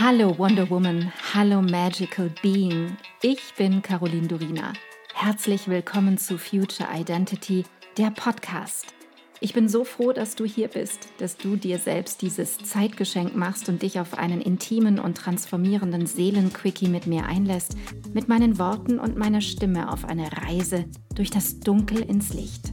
Hallo 0.00 0.38
Wonder 0.38 0.70
Woman, 0.70 1.12
hallo 1.34 1.60
Magical 1.60 2.30
Being. 2.40 2.96
Ich 3.20 3.52
bin 3.56 3.82
Caroline 3.82 4.28
Durina. 4.28 4.72
Herzlich 5.12 5.66
willkommen 5.66 6.18
zu 6.18 6.38
Future 6.38 6.88
Identity, 6.94 7.64
der 7.96 8.12
Podcast. 8.12 8.94
Ich 9.40 9.54
bin 9.54 9.68
so 9.68 9.82
froh, 9.82 10.12
dass 10.12 10.36
du 10.36 10.44
hier 10.44 10.68
bist, 10.68 11.08
dass 11.18 11.36
du 11.36 11.56
dir 11.56 11.80
selbst 11.80 12.22
dieses 12.22 12.58
Zeitgeschenk 12.58 13.34
machst 13.34 13.68
und 13.68 13.82
dich 13.82 13.98
auf 13.98 14.16
einen 14.16 14.40
intimen 14.40 15.00
und 15.00 15.16
transformierenden 15.16 16.06
Seelenquickie 16.06 16.88
mit 16.88 17.08
mir 17.08 17.26
einlässt, 17.26 17.76
mit 18.14 18.28
meinen 18.28 18.56
Worten 18.60 19.00
und 19.00 19.16
meiner 19.16 19.40
Stimme 19.40 19.92
auf 19.92 20.04
eine 20.04 20.30
Reise 20.30 20.84
durch 21.16 21.30
das 21.30 21.58
Dunkel 21.58 22.02
ins 22.02 22.34
Licht. 22.34 22.72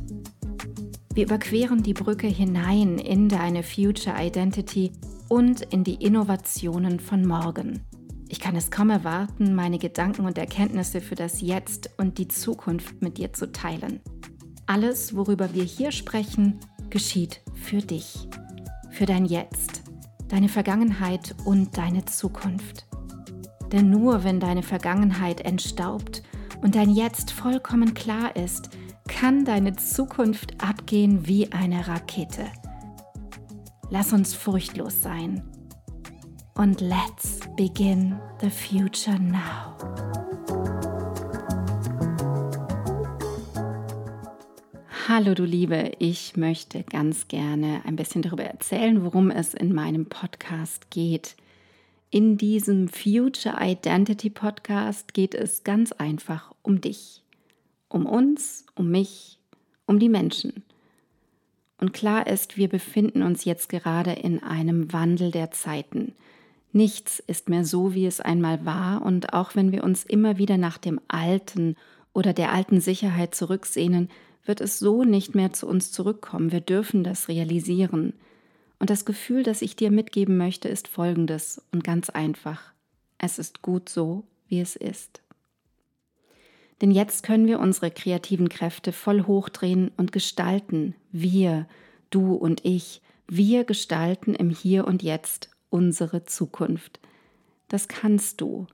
Wir 1.16 1.24
überqueren 1.24 1.82
die 1.82 1.96
Brücke 1.96 2.28
hinein 2.28 3.00
in 3.00 3.30
deine 3.30 3.64
Future 3.64 4.16
Identity 4.16 4.92
und 5.30 5.62
in 5.62 5.84
die 5.84 5.96
Innovationen 5.96 7.00
von 7.00 7.26
morgen. 7.26 7.82
Ich 8.28 8.40
kann 8.40 8.56
es 8.56 8.72
kaum 8.72 8.90
erwarten, 8.90 9.54
meine 9.54 9.78
Gedanken 9.78 10.26
und 10.26 10.38
Erkenntnisse 10.38 11.02
für 11.02 11.16
das 11.16 11.42
Jetzt 11.42 11.92
und 11.98 12.18
die 12.18 12.28
Zukunft 12.28 13.02
mit 13.02 13.18
dir 13.18 13.34
zu 13.34 13.52
teilen. 13.52 14.02
Alles, 14.66 15.16
worüber 15.16 15.54
wir 15.54 15.64
hier 15.64 15.92
sprechen, 15.92 16.60
geschieht 16.90 17.42
für 17.54 17.78
dich, 17.78 18.28
für 18.90 19.06
dein 19.06 19.26
Jetzt, 19.26 19.84
deine 20.28 20.50
Vergangenheit 20.50 21.36
und 21.46 21.78
deine 21.78 22.06
Zukunft. 22.06 22.88
Denn 23.72 23.90
nur 23.90 24.24
wenn 24.24 24.40
deine 24.40 24.64
Vergangenheit 24.64 25.42
entstaubt 25.42 26.24
und 26.62 26.76
dein 26.76 26.90
Jetzt 26.90 27.32
vollkommen 27.32 27.94
klar 27.94 28.36
ist, 28.36 28.70
kann 29.08 29.46
deine 29.46 29.76
Zukunft 29.76 30.64
abgehen 30.64 31.28
wie 31.28 31.52
eine 31.52 31.88
Rakete. 31.88 32.46
Lass 33.92 34.14
uns 34.14 34.34
furchtlos 34.34 35.02
sein. 35.02 35.44
Und 36.56 36.82
let's 36.82 37.40
begin 37.56 38.20
the 38.42 38.50
future 38.50 39.20
now. 39.20 39.76
Hallo 45.08 45.36
du 45.36 45.46
Liebe, 45.46 45.92
ich 46.00 46.36
möchte 46.36 46.82
ganz 46.82 47.28
gerne 47.28 47.84
ein 47.86 47.96
bisschen 47.96 48.24
darüber 48.24 48.44
erzählen, 48.44 49.04
worum 49.04 49.30
es 49.30 49.54
in 49.54 49.72
meinem 49.72 50.08
Podcast 50.08 50.90
geht. 50.90 51.36
In 52.10 52.38
diesem 52.38 52.88
Future 52.88 53.58
Identity 53.62 54.32
Podcast 54.32 55.14
geht 55.14 55.36
es 55.36 55.64
ganz 55.64 55.92
einfach 55.92 56.56
um 56.64 56.82
dich, 56.82 57.22
um 57.88 58.08
uns, 58.08 58.66
um 58.74 58.90
mich, 58.90 59.38
um 59.86 60.00
die 60.00 60.10
Menschen. 60.10 60.64
Und 61.78 61.94
klar 61.94 62.28
ist, 62.28 62.58
wir 62.58 62.70
befinden 62.70 63.22
uns 63.22 63.46
jetzt 63.46 63.70
gerade 63.70 64.14
in 64.14 64.42
einem 64.42 64.94
Wandel 64.94 65.32
der 65.32 65.52
Zeiten. 65.52 66.14
Nichts 66.72 67.20
ist 67.20 67.50
mehr 67.50 67.66
so, 67.66 67.94
wie 67.94 68.06
es 68.06 68.22
einmal 68.22 68.66
war, 68.66 69.02
und 69.02 69.34
auch 69.34 69.56
wenn 69.56 69.72
wir 69.72 69.84
uns 69.84 70.04
immer 70.04 70.38
wieder 70.38 70.58
nach 70.58 70.78
dem 70.78 71.00
Alten 71.08 71.76
oder 72.14 72.34
der 72.34 72.52
alten 72.52 72.82
Sicherheit 72.82 73.36
zurücksehnen, 73.36 74.10
wird 74.46 74.62
es 74.62 74.80
so 74.80 75.04
nicht 75.04 75.36
mehr 75.36 75.54
zu 75.54 75.68
uns 75.68 75.92
zurückkommen. 75.92 76.52
Wir 76.52 76.62
dürfen 76.62 77.04
das 77.04 77.28
realisieren. 77.28 78.14
Und 78.80 78.90
das 78.90 79.06
Gefühl, 79.06 79.44
das 79.44 79.62
ich 79.62 79.76
dir 79.76 79.90
mitgeben 79.90 80.38
möchte, 80.38 80.68
ist 80.68 80.88
folgendes 80.88 81.62
und 81.72 81.84
ganz 81.84 82.10
einfach. 82.10 82.74
Es 83.18 83.40
ist 83.40 83.62
gut 83.62 83.90
so, 83.90 84.24
wie 84.48 84.60
es 84.60 84.76
ist. 84.76 85.22
Denn 86.82 86.92
jetzt 86.92 87.24
können 87.24 87.48
wir 87.48 87.60
unsere 87.60 87.92
kreativen 87.92 88.50
Kräfte 88.50 88.92
voll 88.92 89.24
hochdrehen 89.24 89.92
und 89.98 90.12
gestalten. 90.12 90.96
Wir, 91.12 91.68
du 92.10 92.34
und 92.34 92.66
ich, 92.66 93.02
wir 93.28 93.64
gestalten 93.64 94.36
im 94.36 94.50
Hier 94.50 94.86
und 94.86 95.02
Jetzt 95.02 95.50
unsere 95.70 96.26
Zukunft. 96.26 97.00
Das 97.68 97.88
kannst 97.88 98.42
du. 98.42 98.68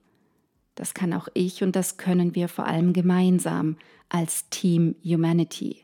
Das 0.75 0.94
kann 0.94 1.13
auch 1.13 1.27
ich 1.33 1.63
und 1.63 1.75
das 1.75 1.97
können 1.97 2.34
wir 2.35 2.47
vor 2.47 2.66
allem 2.66 2.94
gemeinsam 2.94 3.78
als 4.09 4.50
Team 4.50 4.95
Humanity. 5.03 5.84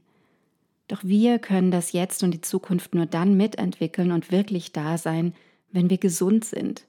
Doch 0.87 1.03
wir 1.03 1.39
können 1.39 1.71
das 1.71 1.91
Jetzt 1.91 2.23
und 2.23 2.31
die 2.31 2.41
Zukunft 2.41 2.95
nur 2.95 3.05
dann 3.05 3.35
mitentwickeln 3.35 4.11
und 4.11 4.31
wirklich 4.31 4.71
da 4.71 4.97
sein, 4.97 5.33
wenn 5.71 5.89
wir 5.89 5.97
gesund 5.97 6.45
sind. 6.45 6.85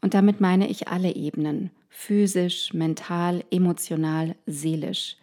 Und 0.00 0.14
damit 0.14 0.40
meine 0.40 0.68
ich 0.68 0.88
alle 0.88 1.14
Ebenen, 1.14 1.70
physisch, 1.92 2.72
mental, 2.72 3.44
emotional, 3.50 4.34
seelisch. 4.46 5.16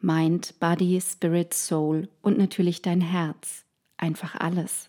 Mind, 0.00 0.54
Body, 0.58 1.00
Spirit, 1.00 1.52
Soul 1.52 2.08
und 2.22 2.38
natürlich 2.38 2.82
dein 2.82 3.00
Herz. 3.00 3.64
Einfach 3.98 4.34
alles. 4.34 4.88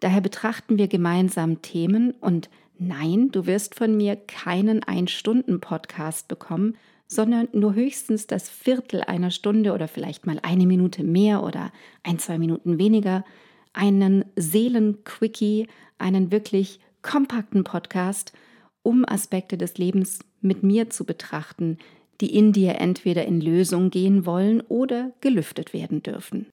Daher 0.00 0.20
betrachten 0.20 0.76
wir 0.76 0.88
gemeinsam 0.88 1.62
Themen 1.62 2.10
und 2.20 2.50
nein, 2.78 3.30
du 3.30 3.46
wirst 3.46 3.76
von 3.76 3.96
mir 3.96 4.16
keinen 4.16 4.82
Ein-Stunden-Podcast 4.82 6.26
bekommen, 6.26 6.76
sondern 7.06 7.48
nur 7.52 7.74
höchstens 7.74 8.26
das 8.26 8.48
Viertel 8.48 9.02
einer 9.02 9.30
Stunde 9.30 9.72
oder 9.72 9.86
vielleicht 9.86 10.26
mal 10.26 10.40
eine 10.42 10.66
Minute 10.66 11.04
mehr 11.04 11.44
oder 11.44 11.72
ein, 12.02 12.18
zwei 12.18 12.38
Minuten 12.38 12.78
weniger, 12.78 13.24
einen 13.72 14.24
Seelenquickie, 14.34 15.68
einen 15.98 16.32
wirklich 16.32 16.80
kompakten 17.02 17.62
Podcast– 17.62 18.32
um 18.82 19.04
Aspekte 19.08 19.56
des 19.56 19.78
Lebens 19.78 20.20
mit 20.40 20.62
mir 20.62 20.90
zu 20.90 21.04
betrachten, 21.04 21.78
die 22.20 22.34
in 22.34 22.52
dir 22.52 22.76
entweder 22.76 23.24
in 23.26 23.40
Lösung 23.40 23.90
gehen 23.90 24.26
wollen 24.26 24.60
oder 24.60 25.12
gelüftet 25.20 25.72
werden 25.72 26.02
dürfen. 26.02 26.46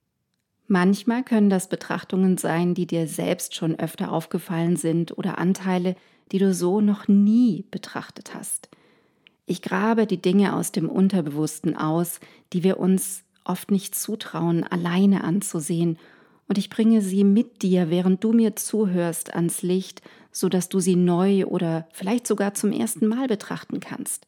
Manchmal 0.67 1.23
können 1.23 1.50
das 1.50 1.67
Betrachtungen 1.67 2.38
sein, 2.38 2.75
die 2.75 2.85
dir 2.85 3.07
selbst 3.07 3.56
schon 3.56 3.78
öfter 3.79 4.12
aufgefallen 4.12 4.75
sind 4.75 5.17
oder 5.17 5.40
Anteile, 5.40 5.95
die 6.31 6.38
du 6.38 6.53
so 6.53 6.79
noch 6.79 7.07
nie 7.07 7.66
betrachtet 7.72 8.35
hast. 8.35 8.69
Ich 9.47 9.63
grabe 9.63 10.06
die 10.06 10.22
Dinge 10.22 10.56
aus 10.56 10.72
dem 10.72 10.88
Unterbewussten 10.88 11.75
aus, 11.75 12.19
die 12.53 12.63
wir 12.63 12.79
uns 12.79 13.23
oft 13.44 13.72
nicht 13.72 13.96
zutrauen, 13.96 14.63
alleine 14.63 15.23
anzusehen, 15.23 15.97
und 16.49 16.57
ich 16.57 16.69
bringe 16.69 17.01
sie 17.01 17.23
mit 17.23 17.61
dir, 17.61 17.89
während 17.89 18.23
du 18.23 18.33
mir 18.33 18.57
zuhörst, 18.57 19.33
ans 19.33 19.61
Licht 19.61 20.01
so 20.31 20.49
dass 20.49 20.69
du 20.69 20.79
sie 20.79 20.95
neu 20.95 21.45
oder 21.45 21.87
vielleicht 21.91 22.27
sogar 22.27 22.53
zum 22.53 22.71
ersten 22.71 23.07
Mal 23.07 23.27
betrachten 23.27 23.79
kannst. 23.79 24.27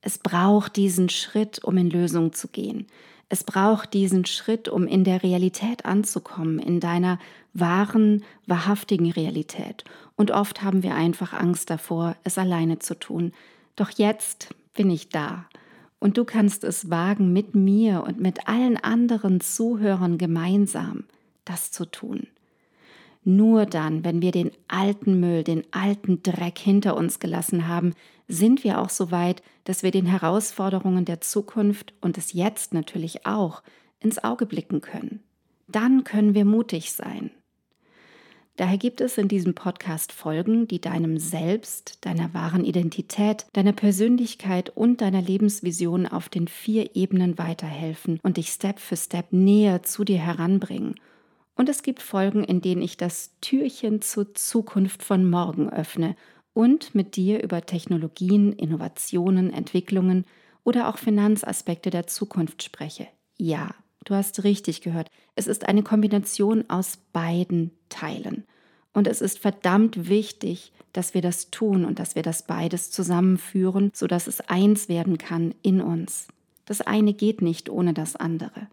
Es 0.00 0.18
braucht 0.18 0.76
diesen 0.76 1.08
Schritt, 1.08 1.62
um 1.64 1.76
in 1.76 1.90
Lösung 1.90 2.32
zu 2.32 2.48
gehen. 2.48 2.86
Es 3.28 3.44
braucht 3.44 3.92
diesen 3.92 4.24
Schritt, 4.24 4.68
um 4.68 4.86
in 4.86 5.04
der 5.04 5.22
Realität 5.22 5.84
anzukommen, 5.84 6.58
in 6.58 6.80
deiner 6.80 7.18
wahren, 7.52 8.24
wahrhaftigen 8.46 9.10
Realität. 9.10 9.84
Und 10.16 10.30
oft 10.30 10.62
haben 10.62 10.82
wir 10.82 10.94
einfach 10.94 11.32
Angst 11.32 11.68
davor, 11.68 12.16
es 12.24 12.38
alleine 12.38 12.78
zu 12.78 12.98
tun. 12.98 13.32
Doch 13.76 13.90
jetzt 13.90 14.54
bin 14.74 14.90
ich 14.90 15.10
da. 15.10 15.46
Und 15.98 16.16
du 16.16 16.24
kannst 16.24 16.64
es 16.64 16.90
wagen, 16.90 17.32
mit 17.32 17.54
mir 17.54 18.04
und 18.04 18.20
mit 18.20 18.48
allen 18.48 18.76
anderen 18.76 19.40
Zuhörern 19.40 20.16
gemeinsam 20.16 21.04
das 21.48 21.70
zu 21.70 21.84
tun. 21.84 22.28
Nur 23.24 23.66
dann, 23.66 24.04
wenn 24.04 24.22
wir 24.22 24.30
den 24.32 24.52
alten 24.68 25.20
Müll, 25.20 25.44
den 25.44 25.62
alten 25.70 26.22
Dreck 26.22 26.58
hinter 26.58 26.96
uns 26.96 27.18
gelassen 27.18 27.68
haben, 27.68 27.94
sind 28.26 28.64
wir 28.64 28.80
auch 28.80 28.90
so 28.90 29.10
weit, 29.10 29.42
dass 29.64 29.82
wir 29.82 29.90
den 29.90 30.06
Herausforderungen 30.06 31.04
der 31.04 31.20
Zukunft 31.20 31.92
und 32.00 32.16
des 32.16 32.32
Jetzt 32.32 32.72
natürlich 32.72 33.26
auch 33.26 33.62
ins 34.00 34.22
Auge 34.22 34.46
blicken 34.46 34.80
können. 34.80 35.20
Dann 35.66 36.04
können 36.04 36.34
wir 36.34 36.44
mutig 36.44 36.92
sein. 36.92 37.30
Daher 38.56 38.78
gibt 38.78 39.00
es 39.00 39.18
in 39.18 39.28
diesem 39.28 39.54
Podcast 39.54 40.10
Folgen, 40.10 40.66
die 40.66 40.80
deinem 40.80 41.18
Selbst, 41.18 41.98
deiner 42.00 42.34
wahren 42.34 42.64
Identität, 42.64 43.46
deiner 43.52 43.72
Persönlichkeit 43.72 44.70
und 44.70 45.00
deiner 45.00 45.22
Lebensvision 45.22 46.06
auf 46.06 46.28
den 46.28 46.48
vier 46.48 46.96
Ebenen 46.96 47.38
weiterhelfen 47.38 48.18
und 48.22 48.36
dich 48.36 48.48
Step 48.48 48.80
für 48.80 48.96
Step 48.96 49.32
näher 49.32 49.82
zu 49.82 50.02
dir 50.02 50.18
heranbringen 50.18 50.94
und 51.58 51.68
es 51.68 51.82
gibt 51.82 52.00
Folgen, 52.00 52.44
in 52.44 52.60
denen 52.60 52.80
ich 52.82 52.96
das 52.96 53.32
Türchen 53.40 54.00
zur 54.00 54.32
Zukunft 54.34 55.02
von 55.02 55.28
morgen 55.28 55.68
öffne 55.68 56.14
und 56.54 56.94
mit 56.94 57.16
dir 57.16 57.42
über 57.42 57.66
Technologien, 57.66 58.52
Innovationen, 58.52 59.52
Entwicklungen 59.52 60.24
oder 60.62 60.88
auch 60.88 60.98
Finanzaspekte 60.98 61.90
der 61.90 62.06
Zukunft 62.06 62.62
spreche. 62.62 63.08
Ja, 63.38 63.74
du 64.04 64.14
hast 64.14 64.44
richtig 64.44 64.82
gehört. 64.82 65.08
Es 65.34 65.48
ist 65.48 65.68
eine 65.68 65.82
Kombination 65.82 66.64
aus 66.68 66.96
beiden 67.12 67.72
Teilen. 67.88 68.44
Und 68.92 69.08
es 69.08 69.20
ist 69.20 69.40
verdammt 69.40 70.08
wichtig, 70.08 70.72
dass 70.92 71.12
wir 71.12 71.22
das 71.22 71.50
tun 71.50 71.84
und 71.84 71.98
dass 71.98 72.14
wir 72.14 72.22
das 72.22 72.44
beides 72.44 72.92
zusammenführen, 72.92 73.90
sodass 73.94 74.28
es 74.28 74.40
eins 74.42 74.88
werden 74.88 75.18
kann 75.18 75.54
in 75.62 75.80
uns. 75.80 76.28
Das 76.66 76.82
eine 76.82 77.14
geht 77.14 77.42
nicht 77.42 77.68
ohne 77.68 77.94
das 77.94 78.14
andere. 78.14 78.68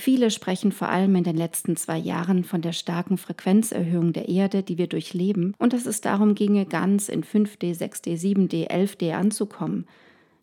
Viele 0.00 0.30
sprechen 0.30 0.70
vor 0.70 0.90
allem 0.90 1.16
in 1.16 1.24
den 1.24 1.36
letzten 1.36 1.74
zwei 1.74 1.98
Jahren 1.98 2.44
von 2.44 2.62
der 2.62 2.70
starken 2.70 3.18
Frequenzerhöhung 3.18 4.12
der 4.12 4.28
Erde, 4.28 4.62
die 4.62 4.78
wir 4.78 4.86
durchleben, 4.86 5.56
und 5.58 5.72
dass 5.72 5.86
es 5.86 6.00
darum 6.00 6.36
ginge, 6.36 6.66
ganz 6.66 7.08
in 7.08 7.24
5D, 7.24 7.76
6D, 7.76 8.16
7D, 8.16 8.70
11D 8.70 9.12
anzukommen. 9.12 9.88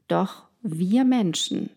Doch 0.09 0.43
wir 0.61 1.05
Menschen 1.05 1.69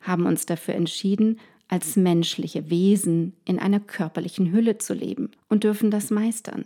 haben 0.00 0.26
uns 0.26 0.44
dafür 0.44 0.74
entschieden, 0.74 1.38
als 1.68 1.94
menschliche 1.94 2.68
Wesen 2.68 3.34
in 3.44 3.60
einer 3.60 3.78
körperlichen 3.78 4.50
Hülle 4.50 4.78
zu 4.78 4.92
leben 4.92 5.30
und 5.48 5.62
dürfen 5.62 5.92
das 5.92 6.10
meistern. 6.10 6.64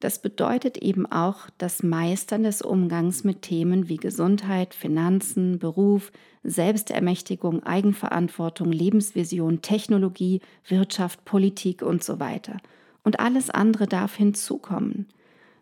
Das 0.00 0.20
bedeutet 0.20 0.76
eben 0.76 1.06
auch 1.10 1.48
das 1.56 1.82
Meistern 1.82 2.42
des 2.42 2.60
Umgangs 2.60 3.24
mit 3.24 3.42
Themen 3.42 3.88
wie 3.88 3.96
Gesundheit, 3.96 4.74
Finanzen, 4.74 5.58
Beruf, 5.58 6.12
Selbstermächtigung, 6.42 7.62
Eigenverantwortung, 7.62 8.72
Lebensvision, 8.72 9.62
Technologie, 9.62 10.40
Wirtschaft, 10.68 11.24
Politik 11.24 11.80
und 11.82 12.04
so 12.04 12.20
weiter. 12.20 12.58
Und 13.04 13.20
alles 13.20 13.48
andere 13.48 13.86
darf 13.86 14.16
hinzukommen. 14.16 15.06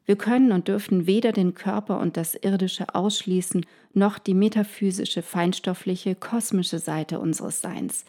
Wir 0.05 0.17
können 0.17 0.53
und 0.53 0.69
dürfen 0.69 1.07
weder 1.07 1.33
den 1.33 1.55
Körper 1.55 2.01
und 2.01 2.17
das 2.17 2.35
Irdische 2.35 2.95
ausschließen, 2.95 3.65
noch 3.95 4.19
die 4.19 4.35
metaphysische, 4.35 5.23
feinstoffliche, 5.23 6.15
kosmische 6.15 6.79
Seite 6.79 7.21
unseres 7.21 7.61
Seins. 7.61 8.05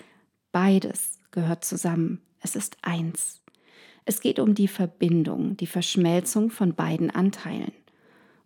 Beides 0.51 1.19
gehört 1.31 1.63
zusammen. 1.63 2.21
Es 2.41 2.55
ist 2.55 2.77
eins. 2.81 3.44
Es 4.05 4.21
geht 4.21 4.39
um 4.39 4.53
die 4.53 4.67
Verbindung, 4.67 5.57
die 5.57 5.67
Verschmelzung 5.67 6.51
von 6.51 6.75
beiden 6.75 7.09
Anteilen. 7.09 7.71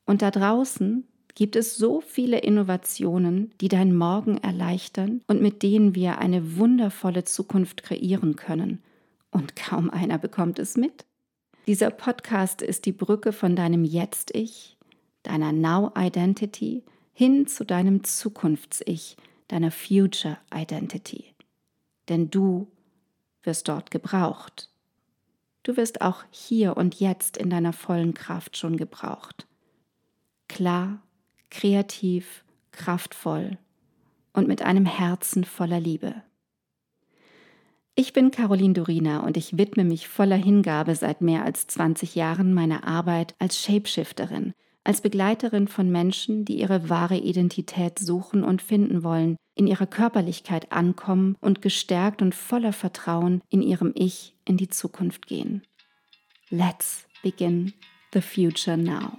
Und 0.06 0.22
da 0.22 0.32
draußen 0.32 1.06
gibt 1.36 1.56
es 1.56 1.78
so 1.78 2.02
viele 2.02 2.40
Innovationen, 2.40 3.52
die 3.62 3.68
dein 3.68 3.94
Morgen 3.94 4.38
erleichtern 4.38 5.22
und 5.28 5.42
mit 5.42 5.62
denen 5.62 5.96
wir 5.96 6.18
eine 6.18 6.58
wundervolle 6.58 7.26
Zukunft 7.26 7.84
kreieren 7.84 8.36
können. 8.36 8.82
Und 9.32 9.56
kaum 9.56 9.90
einer 9.90 10.18
bekommt 10.18 10.60
es 10.60 10.76
mit. 10.76 11.06
Dieser 11.68 11.92
Podcast 11.92 12.62
ist 12.62 12.86
die 12.86 12.92
Brücke 12.92 13.32
von 13.32 13.56
deinem 13.56 13.84
Jetzt-Ich, 13.84 14.78
deiner 15.24 15.52
Now-Identity 15.52 16.84
hin 17.14 17.48
zu 17.48 17.66
deinem 17.66 18.04
Zukunfts-Ich, 18.04 19.18
deiner 19.50 19.72
Future 19.72 20.38
Identity. 20.54 21.26
Denn 22.08 22.32
du 22.32 22.68
wirst 23.44 23.68
dort 23.68 23.92
gebraucht. 23.92 24.70
Du 25.64 25.78
wirst 25.78 26.02
auch 26.02 26.24
hier 26.32 26.78
und 26.78 27.00
jetzt 27.00 27.38
in 27.38 27.50
deiner 27.50 27.74
vollen 27.74 28.14
Kraft 28.14 28.58
schon 28.58 28.78
gebraucht. 28.78 29.48
Klar, 30.48 31.02
kreativ, 31.50 32.44
kraftvoll 32.72 33.58
und 34.34 34.48
mit 34.48 34.62
einem 34.62 34.86
Herzen 34.86 35.44
voller 35.44 35.80
Liebe. 35.80 36.16
Ich 37.96 38.14
bin 38.14 38.32
Caroline 38.32 38.74
Dorina 38.74 39.20
und 39.26 39.36
ich 39.36 39.58
widme 39.58 39.84
mich 39.84 40.08
voller 40.08 40.38
Hingabe 40.38 40.96
seit 40.96 41.20
mehr 41.20 41.44
als 41.44 41.68
20 41.68 42.16
Jahren 42.16 42.54
meiner 42.54 42.86
Arbeit 42.88 43.36
als 43.40 43.60
Shapeshifterin, 43.60 44.54
als 44.90 45.02
Begleiterin 45.02 45.68
von 45.68 45.92
Menschen, 45.92 46.46
die 46.46 46.60
ihre 46.60 46.90
wahre 46.90 47.16
Identität 47.16 48.00
suchen 48.00 48.44
und 48.44 48.64
finden 48.64 49.04
wollen, 49.04 49.36
in 49.54 49.68
ihrer 49.68 49.86
Körperlichkeit 49.86 50.72
ankommen 50.72 51.36
und 51.42 51.62
gestärkt 51.62 52.24
und 52.24 52.34
voller 52.34 52.74
Vertrauen 52.74 53.44
in 53.52 53.62
ihrem 53.62 53.92
Ich 53.94 54.36
in 54.46 54.58
die 54.58 54.68
Zukunft 54.68 55.28
gehen. 55.28 55.62
Let's 56.50 57.06
begin 57.22 57.74
the 58.14 58.22
future 58.22 58.78
now. 58.78 59.16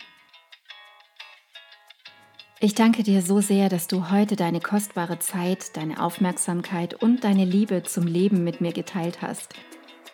Ich 2.59 2.75
danke 2.75 3.05
dir 3.05 3.23
so 3.23 3.41
sehr, 3.41 3.69
dass 3.69 3.87
du 3.87 4.11
heute 4.11 4.35
deine 4.35 4.59
kostbare 4.59 5.21
Zeit, 5.21 5.77
deine 5.77 6.03
Aufmerksamkeit 6.03 6.95
und 7.01 7.23
deine 7.23 7.45
Liebe 7.45 7.85
zum 7.85 8.09
Leben 8.09 8.43
mit 8.43 8.61
mir 8.61 8.73
geteilt 8.73 9.23
hast. 9.23 9.55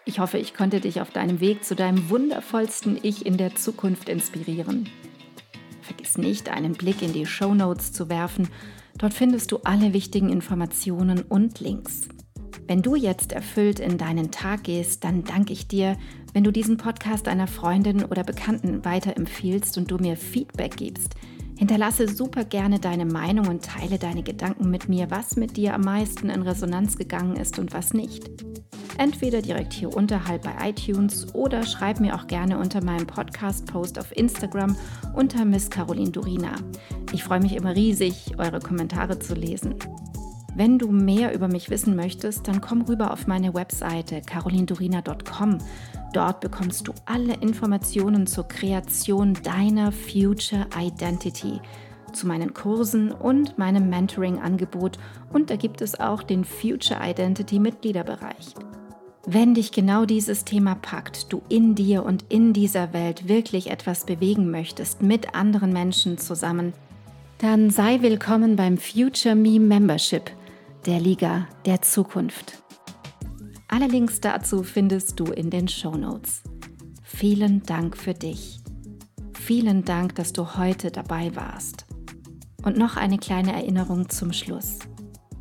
Ich 0.05 0.19
hoffe, 0.19 0.37
ich 0.37 0.53
konnte 0.53 0.81
dich 0.81 1.01
auf 1.01 1.13
deinem 1.13 1.41
Weg 1.41 1.65
zu 1.65 1.75
deinem 1.75 2.11
wundervollsten 2.11 2.99
Ich 3.03 3.25
in 3.25 3.39
der 3.39 3.57
Zukunft 3.57 4.11
inspirieren. 4.11 4.91
Vergiss 5.87 6.19
nicht, 6.19 6.49
einen 6.49 6.73
Blick 6.73 7.03
in 7.03 7.13
die 7.13 7.27
Show 7.27 7.55
Notes 7.55 7.93
zu 7.93 8.09
werfen. 8.09 8.49
Dort 8.99 9.15
findest 9.15 9.53
du 9.53 9.59
alle 9.65 9.93
wichtigen 9.93 10.29
Informationen 10.29 11.23
und 11.23 11.61
Links. 11.61 12.09
Wenn 12.67 12.83
du 12.83 12.97
jetzt 12.97 13.33
erfüllt 13.33 13.81
in 13.81 13.97
deinen 13.97 14.31
Tag 14.31 14.65
gehst, 14.65 15.05
dann 15.05 15.25
danke 15.25 15.53
ich 15.53 15.69
dir, 15.69 15.97
wenn 16.33 16.45
du 16.45 16.51
diesen 16.51 16.77
Podcast 16.77 17.29
einer 17.29 17.47
Freundin 17.47 18.05
oder 18.05 18.25
Bekannten 18.25 18.85
weiterempfiehlst 18.85 19.79
und 19.79 19.91
du 19.91 19.97
mir 19.97 20.17
Feedback 20.17 20.77
gibst– 20.77 21.15
Hinterlasse 21.59 22.07
super 22.07 22.45
gerne 22.45 22.79
deine 22.79 23.07
Meinung 23.07 23.49
und 23.49 23.65
teile 23.65 23.99
deine 23.99 24.23
Gedanken 24.23 24.71
mit 24.71 24.91
mir, 24.91 25.11
was 25.11 25.37
mit 25.37 25.57
dir 25.57 25.73
am 25.75 25.81
meisten 25.81 26.29
in 26.29 26.43
Resonanz 26.43 26.99
gegangen 26.99 27.37
ist 27.37 27.59
und 27.59 27.73
was 27.73 27.95
nicht. 27.95 28.31
Entweder 28.99 29.43
direkt 29.43 29.73
hier 29.73 29.95
unterhalb 29.95 30.43
bei 30.43 30.71
iTunes 30.71 31.35
oder 31.35 31.65
schreib 31.65 32.01
mir 32.01 32.15
auch 32.15 32.27
gerne 32.27 32.59
unter 32.59 32.83
meinem 32.83 33.07
Podcast-Post 33.07 33.99
auf 33.99 34.17
Instagram 34.17 34.77
unter 35.15 35.45
Miss 35.45 35.69
Caroline 35.69 36.11
Durina. 36.11 36.55
Ich 37.13 37.23
freue 37.23 37.41
mich 37.41 37.55
immer 37.55 37.75
riesig, 37.75 38.33
eure 38.39 38.61
Kommentare 38.61 39.19
zu 39.19 39.35
lesen. 39.35 39.75
Wenn 40.55 40.79
du 40.79 40.91
mehr 40.91 41.35
über 41.35 41.49
mich 41.49 41.69
wissen 41.69 41.95
möchtest, 41.97 42.49
dann 42.49 42.63
komm 42.63 42.81
rüber 42.81 43.13
auf 43.13 43.27
meine 43.27 43.53
Webseite 43.53 44.23
carolindurina.com. 44.23 45.59
Dort 46.15 46.41
bekommst 46.41 46.89
du 46.89 46.95
alle 47.05 47.35
Informationen 47.35 48.27
zur 48.27 48.49
Kreation 48.49 49.35
deiner 49.43 49.93
Future 49.93 50.67
Identity, 50.75 51.61
zu 52.15 52.27
meinen 52.27 52.55
Kursen 52.55 53.13
und 53.13 53.59
meinem 53.59 53.91
Mentoring-Angebot 53.91 54.99
und 55.31 55.51
da 55.51 55.57
gibt 55.57 55.83
es 55.83 56.01
auch 56.01 56.23
den 56.23 56.47
Future 56.47 57.01
Identity 57.03 57.59
Mitgliederbereich. 57.59 58.55
Wenn 59.29 59.55
dich 59.55 59.73
genau 59.73 60.05
dieses 60.05 60.45
Thema 60.45 60.77
packt, 60.77 61.33
du 61.33 61.43
in 61.49 61.75
dir 61.75 62.05
und 62.05 62.25
in 62.29 62.53
dieser 62.53 62.93
Welt 62.93 63.29
wirklich 63.29 63.71
etwas 63.71 64.07
bewegen 64.07 64.51
möchtest, 64.53 65.03
mit 65.03 65.35
anderen 65.35 65.73
Menschen 65.73 66.17
zusammen, 66.17 66.73
dann 67.39 67.71
sei 67.71 68.01
willkommen 68.03 68.57
beim 68.57 68.79
Future 68.79 69.35
Me 69.35 69.59
Membership– 69.61 70.31
der 70.87 71.01
Liga 71.01 71.49
der 71.65 71.83
Zukunft. 71.83 72.63
Alle 73.67 73.89
Links 73.89 74.21
dazu 74.21 74.63
findest 74.63 75.19
du 75.19 75.25
in 75.25 75.51
den 75.51 75.67
Show 75.67 75.97
Notes. 75.97 76.45
Vielen 77.03 77.65
Dank 77.65 77.97
für 77.97 78.15
dich. 78.15 78.61
Vielen 79.35 79.85
Dank, 79.85 80.15
dass 80.15 80.33
du 80.33 80.57
heute 80.57 80.93
dabei 80.93 81.35
warst. 81.35 81.87
Und 82.63 82.79
noch 82.79 82.97
eine 82.97 83.19
kleine 83.19 83.53
Erinnerung 83.53 84.09
zum 84.09 84.33
Schluss. 84.33 84.79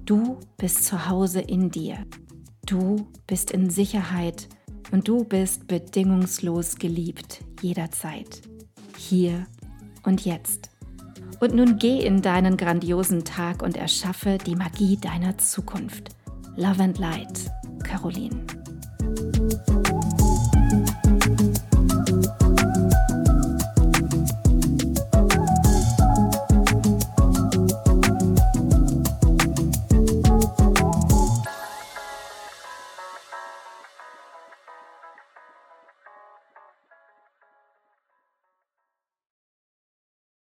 Du 0.05 0.39
bist 0.57 0.85
zu 0.85 1.07
Hause 1.07 1.41
in 1.41 1.69
dir. 1.69 1.97
Du 2.65 3.07
bist 3.27 3.51
in 3.51 3.69
Sicherheit 3.69 4.47
und 4.91 5.07
du 5.07 5.23
bist 5.23 5.67
bedingungslos 5.67 6.77
geliebt 6.77 7.43
jederzeit. 7.61 8.41
Hier 8.97 9.45
und 10.03 10.25
jetzt. 10.25 10.71
Und 11.39 11.53
nun 11.53 11.77
geh 11.77 11.99
in 11.99 12.21
deinen 12.23 12.57
grandiosen 12.57 13.23
Tag 13.23 13.61
und 13.61 13.77
erschaffe 13.77 14.37
die 14.37 14.55
Magie 14.55 14.97
deiner 14.97 15.37
Zukunft. 15.37 16.09
Love 16.55 16.81
and 16.81 16.97
Light, 16.97 17.51
Caroline. 17.83 18.45